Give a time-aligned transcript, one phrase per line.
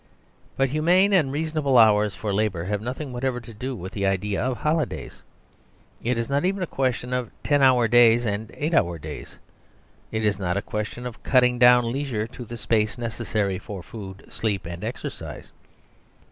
[0.57, 4.41] But humane and reasonable hours for labour have nothing whatever to do with the idea
[4.41, 5.21] of holidays.
[6.03, 9.23] It is not even a question of ten hours day and eight hours day;
[10.11, 14.23] it is not a question of cutting down leisure to the space necessary for food,
[14.27, 15.51] sleep and exercise.